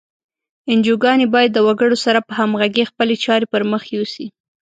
انجوګانې 0.71 1.25
باید 1.33 1.51
د 1.53 1.59
وګړو 1.67 1.97
سره 2.05 2.19
په 2.27 2.33
همغږۍ 2.39 2.83
خپلې 2.91 3.15
چارې 3.25 3.45
پر 3.53 3.61
مخ 3.71 3.83
یوسي. 3.95 4.27